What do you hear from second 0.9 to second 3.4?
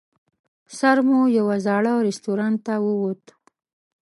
مو یوه زاړه رستورانت ته ووت.